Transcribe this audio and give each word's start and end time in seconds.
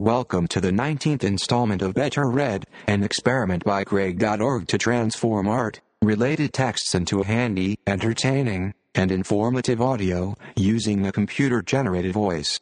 Welcome 0.00 0.46
to 0.46 0.62
the 0.62 0.70
19th 0.70 1.24
installment 1.24 1.82
of 1.82 1.92
Better 1.92 2.24
Read, 2.24 2.64
an 2.86 3.02
experiment 3.02 3.64
by 3.64 3.84
Greg.org 3.84 4.66
to 4.68 4.78
transform 4.78 5.46
art 5.46 5.82
related 6.00 6.54
texts 6.54 6.94
into 6.94 7.20
a 7.20 7.26
handy, 7.26 7.78
entertaining, 7.86 8.72
and 8.94 9.12
informative 9.12 9.82
audio 9.82 10.36
using 10.56 11.06
a 11.06 11.12
computer 11.12 11.60
generated 11.60 12.14
voice. 12.14 12.58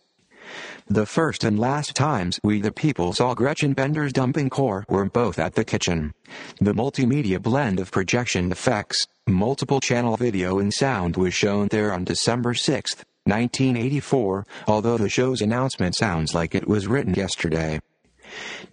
The 0.88 1.06
first 1.06 1.45
and 1.45 1.61
last 1.61 1.95
times 1.95 2.41
we 2.43 2.61
the 2.61 2.73
people 2.73 3.12
saw 3.12 3.34
Gretchen 3.34 3.73
Bender's 3.73 4.12
dumping 4.12 4.50
core 4.50 4.84
were 4.89 5.05
both 5.05 5.39
at 5.39 5.55
the 5.55 5.64
kitchen. 5.64 6.14
The 6.61 6.73
multimedia 6.73 7.41
blend 7.41 7.79
of 7.79 7.93
projection 7.93 8.50
effects, 8.50 9.07
multiple 9.29 9.79
channel 9.79 10.16
video 10.16 10.59
and 10.59 10.75
sound 10.75 11.16
was 11.16 11.34
shown 11.34 11.68
there 11.68 11.93
on 11.93 12.02
December 12.02 12.55
6, 12.55 12.96
1984, 13.29 14.46
although 14.66 14.98
the 14.98 15.08
show's 15.08 15.40
announcement 15.40 15.95
sounds 15.95 16.34
like 16.34 16.55
it 16.55 16.66
was 16.66 16.86
written 16.86 17.14
yesterday. 17.14 17.78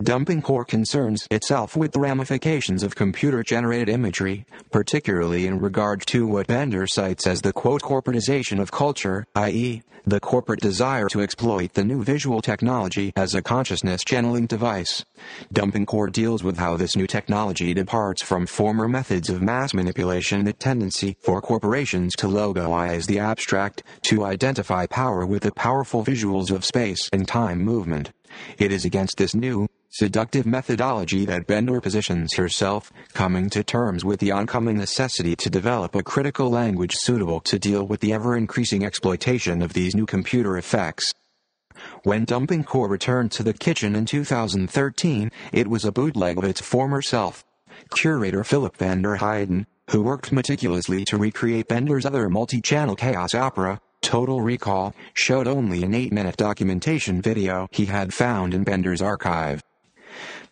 Dumping 0.02 0.42
core 0.42 0.66
concerns 0.66 1.28
itself 1.32 1.76
with 1.76 1.92
the 1.92 2.00
ramifications 2.00 2.84
of 2.84 2.96
computer 2.96 3.44
generated 3.44 3.90
imagery, 3.90 4.46
particularly 4.72 5.48
in 5.48 5.60
regard 5.60 6.06
to 6.08 6.28
what 6.28 6.48
Bender 6.48 6.88
cites 6.88 7.26
as 7.28 7.42
the 7.42 7.54
quote 7.54 7.82
corporatization 7.82 8.60
of 8.60 8.72
culture, 8.72 9.26
i.e., 9.36 9.82
the 10.08 10.20
corporate 10.20 10.60
desire 10.60 11.10
to 11.10 11.22
exploit 11.22 11.74
the 11.74 11.84
new 11.84 12.04
visual 12.04 12.42
technology 12.42 13.12
as 13.16 13.34
a 13.34 13.42
consciousness 13.42 14.04
channeling 14.04 14.46
device. 14.46 15.04
Dumping 15.52 15.88
core 15.88 16.10
deals 16.10 16.44
with 16.44 16.58
how 16.58 16.78
this 16.78 16.96
new 16.96 17.08
technology 17.08 17.74
departs 17.74 18.22
from 18.22 18.46
former 18.46 18.88
methods 18.88 19.30
of 19.30 19.42
mass 19.42 19.74
manipulation 19.74 20.46
the 20.46 20.54
tendency 20.54 21.18
for 21.22 21.42
corporations 21.42 22.14
to 22.18 22.28
logoize 22.28 23.08
the 23.08 23.20
abstract, 23.20 23.82
to 24.04 24.24
identify 24.24 24.86
power 24.86 25.26
with 25.26 25.42
the 25.42 25.52
powerful 25.52 26.04
visuals 26.04 26.52
of 26.52 26.64
space 26.64 27.10
and 27.12 27.28
time 27.28 27.60
movement. 27.60 28.12
It 28.58 28.72
is 28.72 28.86
against 28.86 29.18
this 29.18 29.36
new, 29.36 29.68
seductive 29.90 30.46
methodology 30.46 31.26
that 31.26 31.48
Bender 31.48 31.80
positions 31.80 32.34
herself, 32.36 32.92
coming 33.14 33.50
to 33.52 33.64
terms 33.64 34.04
with 34.04 34.20
the 34.20 34.32
oncoming 34.32 34.78
necessity 34.78 35.36
to 35.38 35.50
develop 35.50 35.96
a 35.96 36.04
critical 36.04 36.50
language 36.50 36.96
suitable 36.96 37.40
to 37.42 37.58
deal 37.58 37.86
with 37.86 38.02
the 38.02 38.14
ever 38.14 38.36
increasing 38.36 38.86
exploitation 38.86 39.62
of 39.62 39.74
these 39.74 39.96
new 39.96 40.06
computer 40.06 40.58
effects. 40.58 41.14
When 42.04 42.26
Dumping 42.26 42.64
Core 42.64 42.90
returned 42.90 43.32
to 43.34 43.44
the 43.44 43.54
kitchen 43.54 43.96
in 43.96 44.06
2013, 44.06 45.32
it 45.52 45.68
was 45.68 45.86
a 45.86 45.92
bootleg 45.92 46.38
of 46.38 46.44
its 46.44 46.62
former 46.62 47.02
self. 47.02 47.46
Curator 47.94 48.44
Philip 48.44 48.78
Vanderhyden, 48.78 49.66
who 49.92 50.02
worked 50.02 50.32
meticulously 50.32 51.06
to 51.06 51.18
recreate 51.18 51.68
Bender's 51.68 52.06
other 52.06 52.30
multi-channel 52.30 52.96
chaos 52.96 53.36
opera, 53.36 53.80
Total 54.06 54.40
Recall, 54.40 54.94
showed 55.16 55.48
only 55.48 55.82
an 55.82 55.94
8-minute 55.94 56.38
documentation 56.38 57.24
video 57.24 57.68
he 57.72 57.86
had 57.86 58.14
found 58.14 58.54
in 58.54 58.64
Bender's 58.64 59.02
archive. 59.02 59.64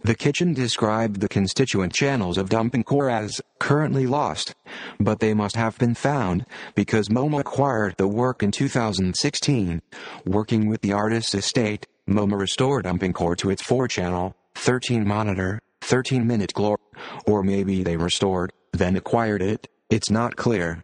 The 0.02 0.16
kitchen 0.16 0.56
described 0.56 1.22
the 1.22 1.30
constituent 1.30 1.94
channels 1.94 2.40
of 2.40 2.50
dumping 2.50 2.84
core 2.84 3.12
as 3.12 3.42
currently 3.60 4.08
lost, 4.08 4.56
but 5.00 5.20
they 5.20 5.36
must 5.36 5.56
have 5.56 5.78
been 5.78 5.94
found 5.94 6.48
because 6.74 7.10
MoMA 7.10 7.42
acquired 7.42 7.94
the 7.98 8.08
work 8.08 8.42
in 8.42 8.50
2016. 8.50 9.84
Working 10.26 10.68
with 10.68 10.82
the 10.82 10.94
artist's 10.94 11.36
estate, 11.36 11.86
MoMA 12.10 12.40
restored 12.40 12.86
dumping 12.86 13.14
core 13.14 13.36
to 13.36 13.52
its 13.52 13.62
4-channel, 13.62 14.36
13 14.56 15.08
monitor, 15.08 15.60
13 15.82 16.26
minute 16.26 16.56
glory, 16.56 16.82
or 17.28 17.44
maybe 17.44 17.84
they 17.84 17.98
restored, 17.98 18.52
then 18.72 18.96
acquired 18.96 19.44
it, 19.44 19.70
it's 19.92 20.10
not 20.10 20.38
clear. 20.38 20.84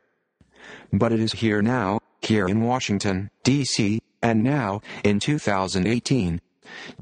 But 0.94 1.12
it 1.12 1.20
is 1.20 1.34
here 1.34 1.64
now, 1.64 2.00
here 2.30 2.47
in 2.47 2.61
Washington, 2.61 3.30
D.C., 3.44 3.99
and 4.22 4.44
now, 4.44 4.81
in 5.03 5.19
2018. 5.19 6.39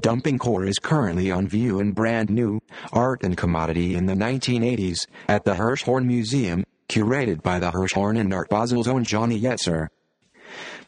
Dumping 0.00 0.38
Core 0.38 0.64
is 0.64 0.78
currently 0.78 1.30
on 1.30 1.46
view 1.46 1.78
in 1.80 1.92
brand 1.92 2.30
new 2.30 2.60
art 2.92 3.22
and 3.22 3.36
commodity 3.36 3.94
in 3.94 4.06
the 4.06 4.14
1980s 4.14 5.06
at 5.28 5.44
the 5.44 5.54
Hirshhorn 5.54 6.06
Museum, 6.06 6.64
curated 6.88 7.42
by 7.42 7.58
the 7.58 7.70
Hirshhorn 7.70 8.18
and 8.18 8.32
Art 8.32 8.48
Basel's 8.48 8.88
own 8.88 9.04
Gianni 9.04 9.38
Jetzer. 9.38 9.88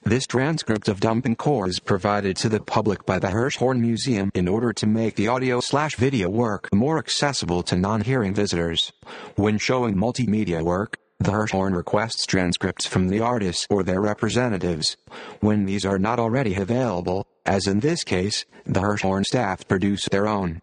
This 0.05 0.27
transcript 0.27 0.89
of 0.89 1.01
Dumping 1.01 1.37
Core 1.37 1.69
is 1.69 1.79
provided 1.79 2.35
to 2.39 2.49
the 2.49 2.61
public 2.61 3.05
by 3.05 3.19
the 3.19 3.29
Hirshhorn 3.29 3.81
Museum 3.81 4.31
in 4.35 4.49
order 4.49 4.73
to 4.73 4.87
make 4.87 5.17
the 5.17 5.29
audio 5.29 5.61
slash 5.61 5.97
video 5.97 6.31
work 6.31 6.73
more 6.73 6.97
accessible 6.97 7.63
to 7.65 7.77
non-hearing 7.77 8.33
visitors. 8.33 8.91
When 9.37 9.59
showing 9.59 9.97
multimedia 9.97 10.63
work, 10.63 10.97
the 11.21 11.33
Hirshhorn 11.33 11.77
requests 11.77 12.25
transcripts 12.25 12.87
from 12.87 13.09
the 13.09 13.21
artists 13.21 13.67
or 13.69 13.83
their 13.83 14.01
representatives. 14.01 14.97
When 15.41 15.67
these 15.67 15.85
are 15.85 15.99
not 15.99 16.19
already 16.19 16.55
available, 16.55 17.27
as 17.45 17.67
in 17.67 17.81
this 17.81 18.05
case, 18.05 18.47
the 18.65 18.81
Hirshhorn 18.81 19.25
staff 19.25 19.69
produce 19.69 20.07
their 20.07 20.27
own. 20.27 20.63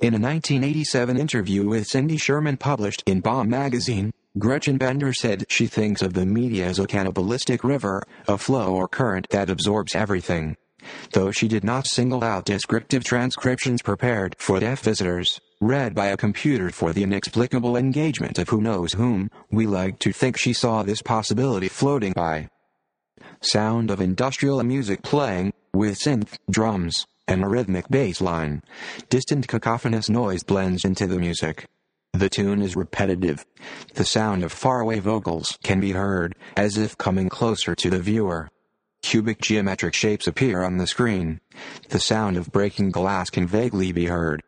In 0.00 0.14
a 0.14 0.22
1987 0.22 1.16
interview 1.16 1.66
with 1.68 1.88
Cindy 1.88 2.16
Sherman 2.16 2.58
published 2.58 3.02
in 3.06 3.20
Bomb 3.20 3.50
magazine, 3.50 4.12
Gretchen 4.38 4.78
Bender 4.78 5.12
said 5.12 5.44
she 5.48 5.66
thinks 5.66 6.00
of 6.00 6.14
the 6.14 6.24
media 6.24 6.66
as 6.66 6.78
a 6.78 6.86
cannibalistic 6.86 7.64
river, 7.64 8.04
a 8.28 8.38
flow 8.38 8.72
or 8.72 8.86
current 8.86 9.28
that 9.30 9.50
absorbs 9.50 9.96
everything. 9.96 10.56
Though 11.12 11.32
she 11.32 11.48
did 11.48 11.64
not 11.64 11.88
single 11.88 12.22
out 12.22 12.44
descriptive 12.44 13.02
transcriptions 13.02 13.82
prepared 13.82 14.36
for 14.38 14.60
deaf 14.60 14.80
visitors, 14.80 15.40
read 15.60 15.94
by 15.94 16.06
a 16.06 16.16
computer 16.16 16.70
for 16.70 16.92
the 16.92 17.02
inexplicable 17.02 17.76
engagement 17.76 18.38
of 18.38 18.48
who 18.48 18.62
knows 18.62 18.94
whom, 18.94 19.30
we 19.50 19.66
like 19.66 19.98
to 19.98 20.12
think 20.12 20.38
she 20.38 20.54
saw 20.54 20.82
this 20.82 21.02
possibility 21.02 21.68
floating 21.68 22.12
by. 22.14 22.48
Sound 23.42 23.90
of 23.90 24.00
industrial 24.00 24.62
music 24.62 25.02
playing, 25.02 25.52
with 25.74 25.98
synth, 25.98 26.38
drums, 26.50 27.06
and 27.28 27.44
a 27.44 27.48
rhythmic 27.48 27.88
bass 27.88 28.20
line. 28.20 28.62
Distant 29.10 29.48
cacophonous 29.48 30.08
noise 30.08 30.42
blends 30.42 30.84
into 30.84 31.06
the 31.06 31.18
music. 31.18 31.68
The 32.14 32.30
tune 32.30 32.62
is 32.62 32.74
repetitive. 32.74 33.44
The 33.94 34.04
sound 34.04 34.42
of 34.42 34.52
faraway 34.52 34.98
vocals 34.98 35.58
can 35.62 35.78
be 35.78 35.92
heard, 35.92 36.34
as 36.56 36.78
if 36.78 36.96
coming 36.96 37.28
closer 37.28 37.74
to 37.74 37.90
the 37.90 38.00
viewer. 38.00 38.48
Cubic 39.02 39.40
geometric 39.40 39.94
shapes 39.94 40.26
appear 40.26 40.62
on 40.62 40.78
the 40.78 40.86
screen. 40.86 41.40
The 41.90 42.00
sound 42.00 42.36
of 42.36 42.50
breaking 42.50 42.90
glass 42.90 43.30
can 43.30 43.46
vaguely 43.46 43.92
be 43.92 44.06
heard. 44.06 44.42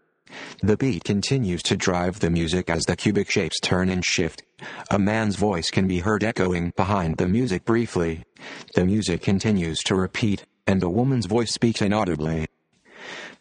The 0.63 0.77
beat 0.77 1.05
continues 1.05 1.63
to 1.65 1.77
drive 1.77 2.21
the 2.21 2.31
music 2.31 2.71
as 2.71 2.85
the 2.85 2.97
cubic 2.97 3.31
shapes 3.31 3.61
turn 3.61 3.89
and 3.89 4.05
shift. 4.05 4.43
A 4.91 4.99
man's 4.99 5.37
voice 5.37 5.71
can 5.71 5.87
be 5.87 5.99
heard 6.01 6.25
echoing 6.25 6.73
behind 6.77 7.17
the 7.17 7.29
music 7.29 7.65
briefly. 7.65 8.25
The 8.75 8.85
music 8.85 9.23
continues 9.23 9.81
to 9.85 9.95
repeat, 9.95 10.45
and 10.67 10.83
a 10.83 10.91
woman's 10.91 11.27
voice 11.27 11.53
speaks 11.53 11.83
inaudibly. 11.83 12.47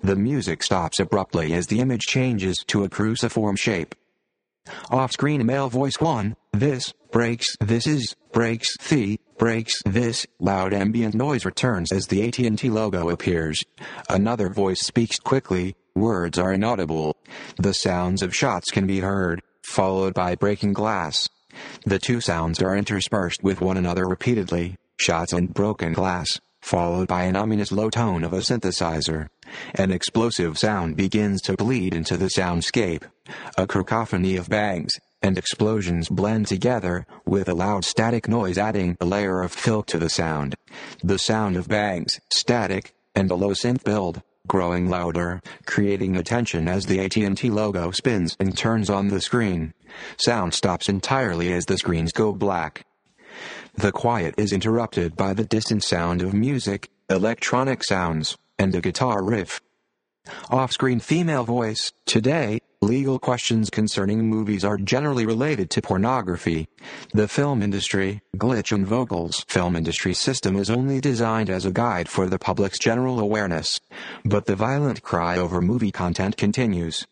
The 0.01 0.16
music 0.16 0.63
stops 0.63 1.00
abruptly 1.00 1.53
as 1.53 1.68
the 1.68 1.80
image 1.80 2.01
changes 2.01 2.63
to 2.68 2.84
a 2.84 2.90
cruciform 2.90 3.56
shape. 3.56 3.94
Off-screen 4.90 5.46
male 5.46 5.69
voice 5.69 6.00
1, 6.00 6.35
this, 6.53 6.94
breaks, 7.12 7.56
this 7.59 7.88
is, 7.88 8.16
breaks, 8.31 8.75
the, 8.90 9.19
breaks, 9.38 9.81
this, 9.85 10.25
loud 10.40 10.74
ambient 10.74 11.16
noise 11.16 11.46
returns 11.46 11.91
as 11.91 12.07
the 12.07 12.28
AT&T 12.28 12.69
logo 12.69 13.09
appears. 13.09 13.63
Another 14.09 14.50
voice 14.50 14.81
speaks 14.81 15.19
quickly, 15.19 15.75
words 15.96 16.38
are 16.38 16.53
inaudible. 16.53 17.16
The 17.57 17.74
sounds 17.74 18.22
of 18.22 18.35
shots 18.35 18.72
can 18.72 18.88
be 18.88 19.00
heard, 19.00 19.41
followed 19.63 20.13
by 20.13 20.35
breaking 20.35 20.74
glass. 20.74 21.28
The 21.85 22.00
two 22.00 22.22
sounds 22.22 22.62
are 22.62 22.75
interspersed 22.75 23.44
with 23.44 23.62
one 23.62 23.78
another 23.78 24.07
repeatedly, 24.07 24.78
shots 24.97 25.34
and 25.34 25.53
broken 25.53 25.94
glass, 25.94 26.40
followed 26.62 27.07
by 27.07 27.24
an 27.24 27.35
ominous 27.35 27.72
low 27.72 27.90
tone 27.90 28.24
of 28.24 28.34
a 28.34 28.38
synthesizer. 28.38 29.28
An 29.75 29.91
explosive 29.91 30.57
sound 30.57 30.96
begins 30.96 31.41
to 31.41 31.56
bleed 31.56 31.94
into 31.94 32.18
the 32.18 32.30
soundscape. 32.30 33.03
A 33.57 33.68
cacophony 33.68 34.38
of 34.38 34.50
bangs 34.50 34.94
and 35.22 35.38
explosions 35.38 36.09
blend 36.09 36.47
together, 36.47 37.06
with 37.25 37.47
a 37.47 37.53
loud 37.53 37.85
static 37.85 38.28
noise 38.28 38.57
adding 38.57 38.97
a 39.00 39.06
layer 39.06 39.41
of 39.41 39.51
fill 39.51 39.84
to 39.84 40.00
the 40.00 40.09
sound. 40.09 40.56
The 41.03 41.19
sound 41.19 41.57
of 41.57 41.68
bangs, 41.68 42.19
static, 42.33 42.94
and 43.13 43.30
a 43.30 43.36
low 43.36 43.51
synth 43.51 43.83
build, 43.83 44.21
growing 44.48 44.90
louder, 44.90 45.42
creating 45.66 46.16
attention 46.16 46.68
as 46.68 46.86
the 46.86 47.00
AT&T 47.00 47.50
logo 47.50 47.92
spins 47.92 48.36
and 48.40 48.58
turns 48.58 48.90
on 48.90 49.08
the 49.08 49.22
screen. 49.22 49.74
Sound 50.18 50.54
stops 50.54 50.90
entirely 50.90 51.54
as 51.54 51.66
the 51.66 51.78
screens 51.78 52.12
go 52.12 52.34
black. 52.34 52.86
The 53.76 53.92
quiet 53.92 54.36
is 54.38 54.52
interrupted 54.52 55.16
by 55.16 55.34
the 55.34 55.46
distant 55.46 55.84
sound 55.84 56.22
of 56.22 56.34
music, 56.34 56.90
electronic 57.10 57.84
sounds, 57.84 58.38
and 58.60 58.76
a 58.76 58.82
guitar 58.82 59.24
riff. 59.24 59.62
Off-screen 60.50 61.00
female 61.00 61.44
voice. 61.44 61.92
Today, 62.06 62.60
legal 62.83 63.19
questions 63.19 63.69
concerning 63.69 64.28
movies 64.28 64.66
are 64.66 64.78
generally 64.78 65.24
related 65.24 65.69
to 65.69 65.81
pornography. 65.83 66.68
The 67.13 67.28
film 67.28 67.62
industry, 67.62 68.22
glitch 68.36 68.72
and 68.72 68.88
vocals 68.88 69.45
film 69.48 69.75
industry 69.75 70.16
system 70.16 70.56
is 70.56 70.72
only 70.72 71.00
designed 71.00 71.51
as 71.51 71.63
a 71.63 71.72
guide 71.72 72.10
for 72.10 72.28
the 72.28 72.39
public's 72.39 72.80
general 72.80 73.19
awareness. 73.19 73.80
But 74.25 74.48
the 74.48 74.56
violent 74.56 75.04
cry 75.04 75.38
over 75.38 75.62
movie 75.62 75.92
content 75.92 76.38
continues. 76.38 77.06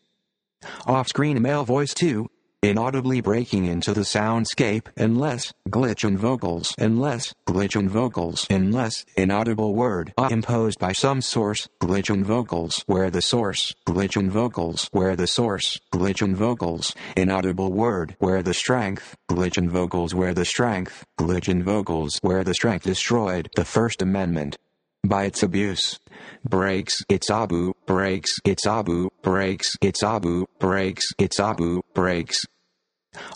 Off-screen 0.86 1.40
male 1.40 1.64
voice 1.64 1.94
2. 1.94 2.28
Inaudibly 2.62 3.22
breaking 3.22 3.64
into 3.64 3.94
the 3.94 4.02
soundscape 4.02 4.86
unless 4.94 5.54
glitch 5.70 6.06
in 6.06 6.18
vocals 6.18 6.74
unless 6.76 7.32
glitch 7.48 7.74
in 7.74 7.88
vocals 7.88 8.46
unless 8.50 9.06
inaudible 9.16 9.74
word 9.74 10.12
uh, 10.18 10.28
imposed 10.30 10.78
by 10.78 10.92
some 10.92 11.22
source 11.22 11.68
glitch 11.80 12.12
in 12.12 12.22
vocals 12.22 12.84
where 12.86 13.08
the 13.08 13.22
source 13.22 13.74
glitch 13.86 14.14
in 14.14 14.30
vocals 14.30 14.90
where 14.92 15.16
the 15.16 15.26
source 15.26 15.80
glitch 15.90 16.20
in 16.20 16.36
vocals 16.36 16.94
inaudible 17.16 17.72
word 17.72 18.14
where 18.18 18.42
the 18.42 18.52
strength 18.52 19.16
glitch 19.30 19.56
in 19.56 19.70
vocals 19.70 20.14
where 20.14 20.34
the 20.34 20.44
strength 20.44 21.02
glitch 21.18 21.48
in 21.48 21.62
vocals 21.62 22.18
where 22.20 22.44
the 22.44 22.52
strength 22.52 22.84
destroyed 22.84 23.48
the 23.56 23.64
first 23.64 24.02
amendment 24.02 24.58
by 25.04 25.24
its 25.24 25.42
abuse 25.42 25.98
breaks 26.44 27.02
its 27.08 27.30
abu 27.30 27.72
breaks 27.86 28.32
its 28.44 28.66
abu 28.66 29.08
breaks 29.22 29.74
its 29.80 30.02
abu 30.02 30.46
breaks 30.58 31.04
its 31.18 31.40
abu 31.40 31.82
breaks. 31.94 32.44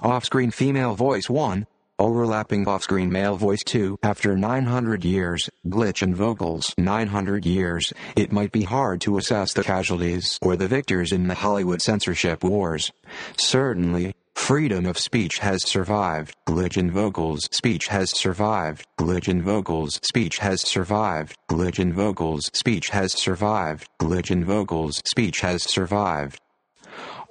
Off-screen 0.02 0.50
female 0.50 0.94
voice 0.94 1.28
1 1.28 1.66
overlapping 1.98 2.66
off-screen 2.66 3.10
male 3.10 3.36
voice 3.36 3.62
2 3.64 3.98
after 4.02 4.36
900 4.36 5.04
years 5.04 5.48
glitch 5.66 6.02
in 6.02 6.14
vocals. 6.14 6.74
900 6.76 7.46
years 7.46 7.92
it 8.16 8.32
might 8.32 8.52
be 8.52 8.62
hard 8.62 9.00
to 9.00 9.16
assess 9.16 9.52
the 9.52 9.62
casualties 9.62 10.38
or 10.42 10.56
the 10.56 10.68
victors 10.68 11.12
in 11.12 11.28
the 11.28 11.34
hollywood 11.34 11.80
censorship 11.80 12.42
wars. 12.42 12.90
Certainly 13.38 14.14
Freedom 14.44 14.84
of 14.84 14.98
speech 14.98 15.38
has 15.38 15.66
survived. 15.66 16.36
Glitch 16.46 16.76
in 16.76 16.90
vocals. 16.90 17.48
Speech 17.50 17.86
has 17.86 18.10
survived. 18.10 18.86
Glitch 19.00 19.26
in 19.26 19.40
vocals. 19.40 19.98
Speech 20.02 20.36
has 20.36 20.60
survived. 20.60 21.34
Glitch 21.50 21.78
in 21.78 21.94
vocals. 21.94 22.50
Speech 22.52 22.90
has 22.90 23.18
survived. 23.18 23.88
Glitch 23.98 24.30
in 24.30 24.44
vocals. 24.44 25.00
Speech 25.06 25.40
has 25.40 25.62
survived. 25.62 26.42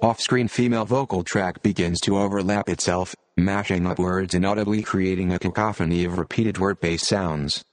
Off-screen 0.02 0.48
female 0.48 0.84
vocal 0.84 1.22
track 1.22 1.62
begins 1.62 2.00
to 2.00 2.18
overlap 2.18 2.68
itself, 2.68 3.14
mashing 3.36 3.86
up 3.86 4.00
words 4.00 4.34
inaudibly 4.34 4.82
creating 4.82 5.32
a 5.32 5.38
cacophony 5.38 6.04
of 6.04 6.18
repeated 6.18 6.58
word-based 6.58 7.06
sounds. 7.06 7.64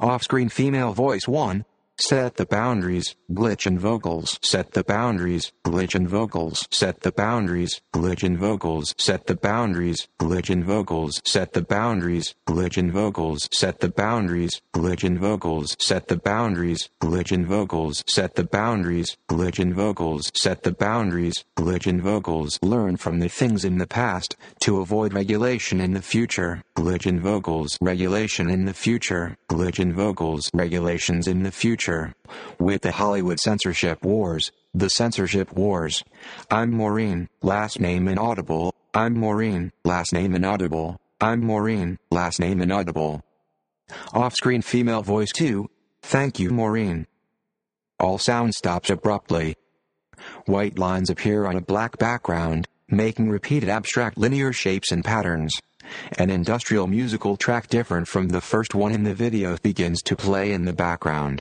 Off-screen 0.00 0.50
female 0.50 0.92
voice 0.92 1.26
1, 1.26 1.64
Set 2.02 2.36
the 2.36 2.46
boundaries, 2.46 3.14
glitch 3.30 3.66
in 3.66 3.78
vocals. 3.78 4.38
Set 4.42 4.72
the 4.72 4.82
boundaries, 4.82 5.52
glitch 5.66 5.94
in 5.94 6.08
vocals. 6.08 6.66
Set 6.70 7.00
the 7.00 7.12
boundaries, 7.12 7.82
glitch 7.92 8.24
in 8.24 8.38
vocals. 8.38 8.94
Set 8.96 9.26
the 9.26 9.36
boundaries, 9.36 10.08
glitch 10.18 10.48
in 10.48 10.64
vocals. 10.64 11.20
Set 11.26 11.52
the 11.52 11.60
boundaries, 11.60 12.34
glitch 12.48 12.78
in 12.78 12.90
vocals. 12.90 13.50
Set 13.52 13.80
the 13.80 13.90
boundaries, 13.90 14.62
glitch 14.72 15.04
in 15.04 15.18
vocals. 15.18 15.76
Set 15.78 16.08
the 16.08 16.16
boundaries, 16.16 16.88
glitch 16.98 17.32
in 17.34 17.44
vocals. 17.44 18.02
Set 18.06 18.32
the 18.32 18.44
boundaries, 18.44 19.18
glitch 19.28 19.58
in 19.58 19.74
vocals. 19.74 20.32
Set 20.34 20.62
the 20.62 20.72
boundaries, 20.72 21.44
glitch 21.54 21.86
in 21.86 22.00
vocals. 22.00 22.58
Learn 22.62 22.96
from 22.96 23.18
the 23.20 23.28
things 23.28 23.62
in 23.62 23.76
the 23.76 23.86
past 23.86 24.36
to 24.60 24.80
avoid 24.80 25.12
regulation 25.12 25.82
in 25.82 25.92
the 25.92 26.02
future. 26.02 26.62
Glitch 26.74 27.06
in 27.06 27.20
vocals. 27.20 27.76
Regulation 27.82 28.48
in 28.48 28.64
the 28.64 28.74
future. 28.74 29.36
Glitch 29.50 29.78
in 29.78 29.92
vocals. 29.92 30.50
Regulations 30.54 31.28
in 31.28 31.42
the 31.42 31.52
future 31.52 31.89
future. 31.90 32.14
With 32.58 32.82
the 32.82 32.92
Hollywood 32.92 33.40
censorship 33.40 34.04
wars, 34.04 34.52
the 34.74 34.90
censorship 34.90 35.52
wars. 35.52 36.04
I'm 36.50 36.70
Maureen, 36.70 37.28
last 37.42 37.80
name 37.80 38.06
inaudible. 38.08 38.74
I'm 38.94 39.18
Maureen, 39.18 39.72
last 39.84 40.12
name 40.12 40.34
inaudible. 40.34 41.00
I'm 41.20 41.40
Maureen, 41.44 41.98
last 42.10 42.40
name 42.40 42.60
inaudible. 42.60 43.22
Off-screen 44.12 44.62
female 44.62 45.02
voice 45.02 45.32
2. 45.32 45.68
Thank 46.02 46.38
you 46.38 46.50
Maureen. 46.50 47.06
All 47.98 48.18
sound 48.18 48.54
stops 48.54 48.88
abruptly. 48.90 49.56
White 50.46 50.78
lines 50.78 51.10
appear 51.10 51.46
on 51.46 51.56
a 51.56 51.60
black 51.60 51.98
background, 51.98 52.68
making 52.88 53.30
repeated 53.30 53.68
abstract 53.68 54.16
linear 54.16 54.52
shapes 54.52 54.92
and 54.92 55.04
patterns. 55.04 55.52
An 56.18 56.30
industrial 56.30 56.86
musical 56.86 57.36
track 57.36 57.68
different 57.68 58.06
from 58.06 58.28
the 58.28 58.40
first 58.40 58.74
one 58.74 58.92
in 58.92 59.02
the 59.02 59.14
video 59.14 59.56
begins 59.58 60.02
to 60.02 60.14
play 60.14 60.52
in 60.52 60.64
the 60.64 60.72
background. 60.72 61.40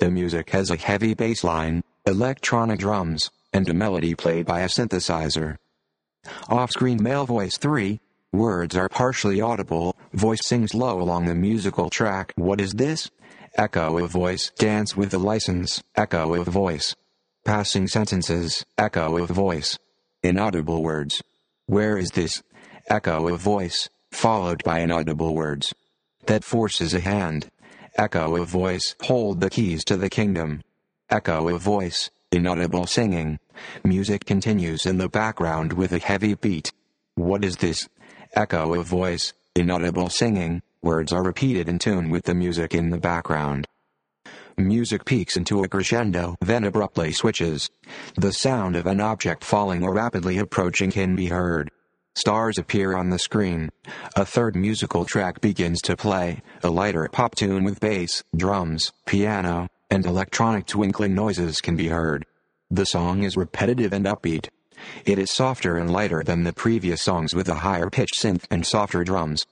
The 0.00 0.10
music 0.10 0.50
has 0.50 0.70
a 0.70 0.76
heavy 0.76 1.14
bass 1.14 1.44
line, 1.44 1.82
electronic 2.06 2.78
drums, 2.78 3.30
and 3.52 3.68
a 3.68 3.74
melody 3.74 4.14
played 4.14 4.46
by 4.46 4.60
a 4.60 4.68
synthesizer. 4.68 5.56
Off-screen 6.48 7.02
male 7.02 7.26
voice 7.26 7.56
3, 7.56 8.00
words 8.32 8.76
are 8.76 8.88
partially 8.88 9.40
audible, 9.40 9.96
voice 10.12 10.44
sings 10.44 10.74
low 10.74 11.00
along 11.00 11.26
the 11.26 11.34
musical 11.34 11.90
track. 11.90 12.32
What 12.36 12.60
is 12.60 12.72
this? 12.72 13.10
Echo 13.56 13.98
of 13.98 14.10
voice, 14.10 14.50
dance 14.58 14.96
with 14.96 15.10
the 15.10 15.18
license, 15.18 15.82
echo 15.94 16.34
of 16.34 16.46
voice. 16.46 16.94
Passing 17.44 17.86
sentences, 17.86 18.64
echo 18.76 19.16
of 19.16 19.30
voice. 19.30 19.78
Inaudible 20.22 20.82
words. 20.82 21.22
Where 21.66 21.96
is 21.96 22.10
this? 22.10 22.42
Echo 22.88 23.28
of 23.28 23.40
voice, 23.40 23.88
followed 24.10 24.62
by 24.64 24.80
inaudible 24.80 25.34
words. 25.34 25.72
That 26.26 26.44
forces 26.44 26.92
a 26.92 27.00
hand, 27.00 27.48
Echo 27.98 28.36
of 28.36 28.46
voice. 28.48 28.94
Hold 29.04 29.40
the 29.40 29.48
keys 29.48 29.82
to 29.84 29.96
the 29.96 30.10
kingdom. 30.10 30.60
Echo 31.08 31.48
of 31.48 31.62
voice. 31.62 32.10
Inaudible 32.30 32.86
singing. 32.86 33.38
Music 33.84 34.26
continues 34.26 34.84
in 34.84 34.98
the 34.98 35.08
background 35.08 35.72
with 35.72 35.92
a 35.92 35.98
heavy 35.98 36.34
beat. 36.34 36.74
What 37.14 37.42
is 37.42 37.56
this? 37.56 37.88
Echo 38.34 38.74
of 38.74 38.86
voice. 38.86 39.32
Inaudible 39.54 40.10
singing. 40.10 40.60
Words 40.82 41.10
are 41.10 41.22
repeated 41.22 41.70
in 41.70 41.78
tune 41.78 42.10
with 42.10 42.24
the 42.24 42.34
music 42.34 42.74
in 42.74 42.90
the 42.90 42.98
background. 42.98 43.66
Music 44.58 45.06
peaks 45.06 45.34
into 45.34 45.64
a 45.64 45.68
crescendo, 45.68 46.36
then 46.42 46.64
abruptly 46.64 47.12
switches. 47.12 47.70
The 48.14 48.32
sound 48.32 48.76
of 48.76 48.86
an 48.86 49.00
object 49.00 49.42
falling 49.42 49.82
or 49.82 49.94
rapidly 49.94 50.36
approaching 50.36 50.90
can 50.90 51.16
be 51.16 51.28
heard. 51.28 51.70
Stars 52.16 52.56
appear 52.56 52.96
on 52.96 53.10
the 53.10 53.18
screen. 53.18 53.68
A 54.16 54.24
third 54.24 54.56
musical 54.56 55.04
track 55.04 55.42
begins 55.42 55.82
to 55.82 55.98
play, 55.98 56.40
a 56.62 56.70
lighter 56.70 57.06
pop 57.12 57.34
tune 57.34 57.62
with 57.62 57.78
bass, 57.78 58.24
drums, 58.34 58.90
piano, 59.04 59.68
and 59.90 60.06
electronic 60.06 60.64
twinkling 60.64 61.14
noises 61.14 61.60
can 61.60 61.76
be 61.76 61.88
heard. 61.88 62.24
The 62.70 62.86
song 62.86 63.22
is 63.22 63.36
repetitive 63.36 63.92
and 63.92 64.06
upbeat. 64.06 64.48
It 65.04 65.18
is 65.18 65.30
softer 65.30 65.76
and 65.76 65.92
lighter 65.92 66.22
than 66.24 66.44
the 66.44 66.54
previous 66.54 67.02
songs 67.02 67.34
with 67.34 67.50
a 67.50 67.56
higher 67.56 67.90
pitched 67.90 68.18
synth 68.18 68.44
and 68.50 68.66
softer 68.66 69.04
drums. 69.04 69.44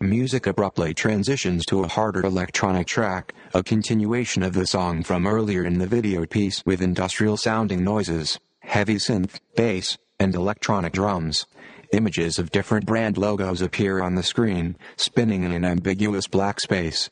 Music 0.00 0.48
abruptly 0.48 0.94
transitions 0.94 1.64
to 1.66 1.84
a 1.84 1.88
harder 1.88 2.26
electronic 2.26 2.88
track, 2.88 3.32
a 3.54 3.62
continuation 3.62 4.42
of 4.42 4.52
the 4.52 4.66
song 4.66 5.04
from 5.04 5.28
earlier 5.28 5.64
in 5.64 5.78
the 5.78 5.86
video 5.86 6.26
piece 6.26 6.60
with 6.66 6.82
industrial 6.82 7.36
sounding 7.36 7.84
noises, 7.84 8.40
heavy 8.62 8.96
synth, 8.96 9.38
bass, 9.54 9.96
and 10.18 10.34
electronic 10.34 10.92
drums. 10.92 11.46
Images 11.92 12.38
of 12.38 12.50
different 12.50 12.84
brand 12.84 13.16
logos 13.16 13.62
appear 13.62 14.02
on 14.02 14.14
the 14.14 14.22
screen, 14.22 14.76
spinning 14.96 15.42
in 15.42 15.52
an 15.52 15.64
ambiguous 15.64 16.26
black 16.26 16.60
space. 16.60 17.08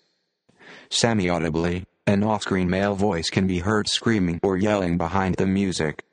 Semi-audibly, 0.90 1.86
an 2.06 2.22
off-screen 2.22 2.68
male 2.68 2.94
voice 2.94 3.30
can 3.30 3.46
be 3.46 3.60
heard 3.60 3.88
screaming 3.88 4.38
or 4.42 4.56
yelling 4.56 4.96
behind 4.96 5.36
the 5.36 5.46
music. 5.46 6.04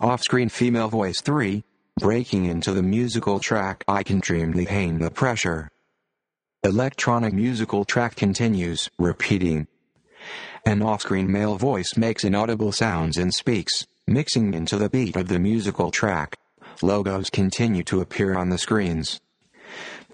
Off-screen 0.00 0.48
female 0.48 0.88
voice 0.88 1.20
3, 1.20 1.62
breaking 2.00 2.46
into 2.46 2.72
the 2.72 2.82
musical 2.82 3.38
track 3.38 3.84
I 3.86 4.02
can 4.02 4.20
dream 4.20 4.52
the 4.52 4.66
pain 4.66 4.98
the 4.98 5.10
pressure. 5.10 5.70
Electronic 6.64 7.34
musical 7.34 7.84
track 7.84 8.16
continues, 8.16 8.90
repeating. 8.98 9.68
An 10.64 10.82
off-screen 10.82 11.30
male 11.30 11.56
voice 11.56 11.96
makes 11.96 12.24
inaudible 12.24 12.72
sounds 12.72 13.18
and 13.18 13.32
speaks, 13.34 13.86
mixing 14.06 14.54
into 14.54 14.76
the 14.76 14.90
beat 14.90 15.16
of 15.16 15.28
the 15.28 15.38
musical 15.38 15.90
track 15.90 16.36
logos 16.82 17.30
continue 17.30 17.82
to 17.84 18.00
appear 18.00 18.36
on 18.36 18.50
the 18.50 18.58
screens. 18.58 19.20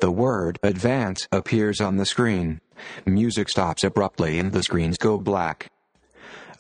The 0.00 0.10
word 0.10 0.58
advance 0.62 1.26
appears 1.32 1.80
on 1.80 1.96
the 1.96 2.06
screen. 2.06 2.60
Music 3.04 3.48
stops 3.48 3.84
abruptly 3.84 4.38
and 4.38 4.52
the 4.52 4.62
screens 4.62 4.96
go 4.96 5.18
black. 5.18 5.70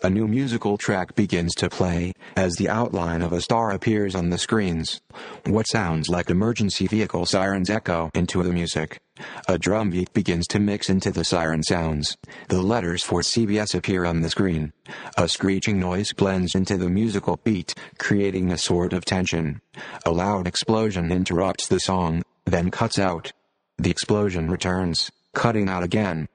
A 0.02 0.08
new 0.08 0.26
musical 0.26 0.78
track 0.78 1.14
begins 1.14 1.54
to 1.56 1.68
play 1.68 2.14
as 2.34 2.54
the 2.54 2.70
outline 2.70 3.20
of 3.20 3.34
a 3.34 3.42
star 3.42 3.70
appears 3.70 4.14
on 4.14 4.30
the 4.30 4.38
screens. 4.38 5.02
What 5.44 5.68
sounds 5.68 6.08
like 6.08 6.30
emergency 6.30 6.86
vehicle 6.86 7.26
sirens 7.26 7.68
echo 7.68 8.10
into 8.14 8.42
the 8.42 8.50
music. 8.50 8.98
A 9.46 9.58
drum 9.58 9.90
beat 9.90 10.10
begins 10.14 10.46
to 10.48 10.58
mix 10.58 10.88
into 10.88 11.10
the 11.10 11.22
siren 11.22 11.62
sounds. 11.62 12.16
The 12.48 12.62
letters 12.62 13.02
for 13.02 13.20
CBS 13.20 13.74
appear 13.74 14.06
on 14.06 14.22
the 14.22 14.30
screen. 14.30 14.72
A 15.18 15.28
screeching 15.28 15.78
noise 15.78 16.14
blends 16.14 16.54
into 16.54 16.78
the 16.78 16.88
musical 16.88 17.38
beat, 17.44 17.74
creating 17.98 18.50
a 18.50 18.56
sort 18.56 18.94
of 18.94 19.04
tension. 19.04 19.60
A 20.06 20.12
loud 20.12 20.46
explosion 20.46 21.12
interrupts 21.12 21.68
the 21.68 21.78
song, 21.78 22.22
then 22.46 22.70
cuts 22.70 22.98
out. 22.98 23.32
The 23.76 23.90
explosion 23.90 24.50
returns, 24.50 25.10
cutting 25.34 25.68
out 25.68 25.82
again. 25.82 26.28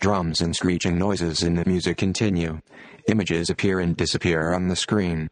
Drums 0.00 0.40
and 0.40 0.54
screeching 0.54 0.98
noises 0.98 1.42
in 1.42 1.54
the 1.54 1.64
music 1.64 1.96
continue. 1.96 2.60
Images 3.08 3.50
appear 3.50 3.80
and 3.80 3.96
disappear 3.96 4.52
on 4.52 4.68
the 4.68 4.76
screen. 4.76 5.28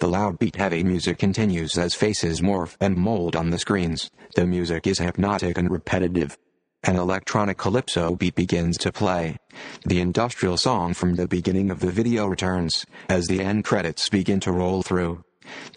The 0.00 0.08
loud 0.08 0.38
beat 0.38 0.56
heavy 0.56 0.84
music 0.84 1.18
continues 1.18 1.78
as 1.78 1.94
faces 1.94 2.40
morph 2.40 2.76
and 2.80 2.96
mold 2.96 3.34
on 3.36 3.50
the 3.50 3.58
screens. 3.58 4.10
The 4.34 4.46
music 4.46 4.86
is 4.86 4.98
hypnotic 4.98 5.56
and 5.56 5.70
repetitive. 5.70 6.36
An 6.82 6.96
electronic 6.96 7.56
calypso 7.56 8.14
beat 8.14 8.34
begins 8.34 8.76
to 8.78 8.92
play. 8.92 9.38
The 9.86 10.00
industrial 10.00 10.58
song 10.58 10.92
from 10.92 11.14
the 11.14 11.26
beginning 11.26 11.70
of 11.70 11.80
the 11.80 11.90
video 11.90 12.26
returns 12.26 12.84
as 13.08 13.26
the 13.26 13.40
end 13.40 13.64
credits 13.64 14.10
begin 14.10 14.38
to 14.40 14.52
roll 14.52 14.82
through. 14.82 15.24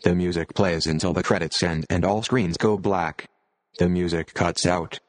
The 0.03 0.15
music 0.15 0.53
plays 0.53 0.85
until 0.85 1.13
the 1.13 1.23
credits 1.23 1.63
end 1.63 1.85
and 1.89 2.03
all 2.03 2.23
screens 2.23 2.57
go 2.57 2.77
black. 2.77 3.25
The 3.79 3.87
music 3.87 4.33
cuts 4.33 4.65
out. 4.65 4.99